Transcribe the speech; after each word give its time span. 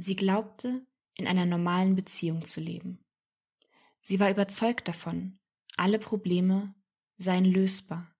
Sie 0.00 0.14
glaubte, 0.14 0.86
in 1.16 1.26
einer 1.26 1.44
normalen 1.44 1.96
Beziehung 1.96 2.44
zu 2.44 2.60
leben. 2.60 3.04
Sie 4.00 4.20
war 4.20 4.30
überzeugt 4.30 4.86
davon, 4.86 5.40
alle 5.76 5.98
Probleme 5.98 6.72
seien 7.16 7.44
lösbar. 7.44 8.14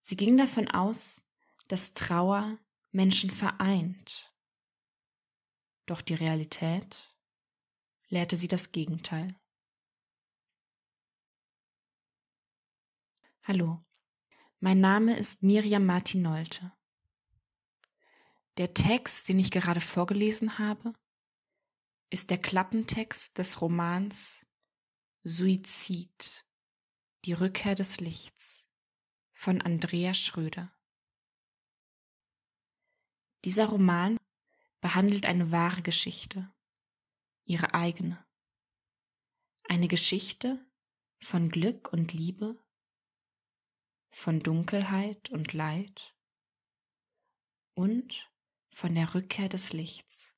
Sie 0.00 0.14
ging 0.14 0.36
davon 0.36 0.68
aus, 0.68 1.24
dass 1.68 1.94
Trauer 1.94 2.58
Menschen 2.92 3.30
vereint. 3.30 4.34
Doch 5.86 6.02
die 6.02 6.14
Realität 6.14 7.16
lehrte 8.08 8.36
sie 8.36 8.48
das 8.48 8.72
Gegenteil. 8.72 9.28
Hallo, 13.42 13.82
mein 14.60 14.80
Name 14.80 15.16
ist 15.16 15.42
Miriam 15.42 15.86
Martin 15.86 16.20
Nolte. 16.20 16.75
Der 18.56 18.72
Text, 18.72 19.28
den 19.28 19.38
ich 19.38 19.50
gerade 19.50 19.82
vorgelesen 19.82 20.58
habe, 20.58 20.94
ist 22.10 22.30
der 22.30 22.38
Klappentext 22.38 23.36
des 23.36 23.60
Romans 23.60 24.46
Suizid, 25.22 26.46
die 27.24 27.34
Rückkehr 27.34 27.74
des 27.74 28.00
Lichts 28.00 28.66
von 29.32 29.60
Andrea 29.60 30.14
Schröder. 30.14 30.72
Dieser 33.44 33.66
Roman 33.66 34.16
behandelt 34.80 35.26
eine 35.26 35.50
wahre 35.50 35.82
Geschichte, 35.82 36.50
ihre 37.44 37.74
eigene. 37.74 38.24
Eine 39.64 39.88
Geschichte 39.88 40.64
von 41.20 41.50
Glück 41.50 41.92
und 41.92 42.12
Liebe, 42.12 42.58
von 44.08 44.40
Dunkelheit 44.40 45.28
und 45.30 45.52
Leid 45.52 46.16
und 47.74 48.30
von 48.76 48.94
der 48.94 49.14
Rückkehr 49.14 49.48
des 49.48 49.72
Lichts. 49.72 50.36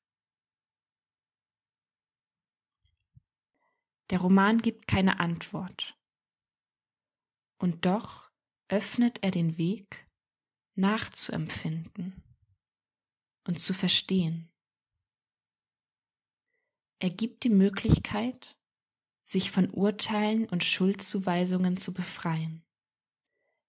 Der 4.11 4.21
Roman 4.21 4.59
gibt 4.59 4.87
keine 4.87 5.19
Antwort. 5.19 5.99
Und 7.57 7.85
doch 7.85 8.31
öffnet 8.69 9.21
er 9.23 9.31
den 9.31 9.57
Weg, 9.57 10.07
nachzuempfinden 10.75 12.23
und 13.45 13.59
zu 13.59 13.73
verstehen. 13.73 14.49
Er 16.99 17.09
gibt 17.09 17.43
die 17.43 17.49
Möglichkeit, 17.49 18.57
sich 19.21 19.51
von 19.51 19.69
Urteilen 19.69 20.47
und 20.47 20.63
Schuldzuweisungen 20.63 21.75
zu 21.75 21.93
befreien, 21.93 22.65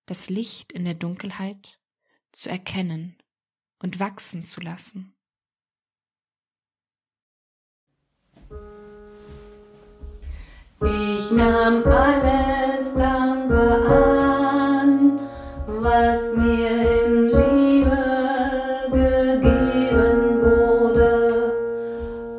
das 0.06 0.30
Licht 0.30 0.70
in 0.70 0.84
der 0.84 0.94
Dunkelheit 0.94 1.80
zu 2.30 2.48
erkennen 2.48 3.20
und 3.82 4.00
wachsen 4.00 4.44
zu 4.44 4.60
lassen. 4.60 5.14
Ich 10.82 11.30
nahm 11.30 11.84
alles 11.84 12.94
dankbar 12.94 13.84
an, 13.86 15.20
was 15.66 16.36
mir 16.36 17.04
in 17.04 17.24
Liebe 17.26 17.98
gegeben 18.90 20.40
wurde. 20.40 21.52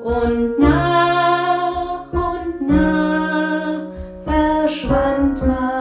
Und 0.03 0.57
nach 0.57 2.11
und 2.11 2.61
nach 2.67 3.81
verschwand 4.25 5.45
mein 5.45 5.80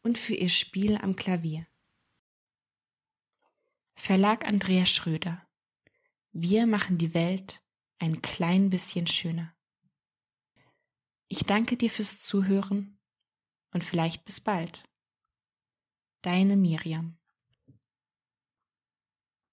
und 0.04 0.18
für 0.18 0.36
ihr 0.36 0.50
Spiel 0.50 0.98
am 0.98 1.16
Klavier. 1.16 1.66
Verlag 3.94 4.46
Andreas 4.46 4.90
Schröder. 4.90 5.48
Wir 6.32 6.68
machen 6.68 6.98
die 6.98 7.14
Welt 7.14 7.64
ein 7.98 8.22
klein 8.22 8.70
bisschen 8.70 9.08
schöner. 9.08 9.56
Ich 11.32 11.44
danke 11.44 11.78
dir 11.78 11.92
fürs 11.92 12.20
Zuhören 12.20 13.00
und 13.72 13.84
vielleicht 13.84 14.26
bis 14.26 14.42
bald. 14.42 14.84
Deine 16.24 16.58
Miriam. 16.58 17.19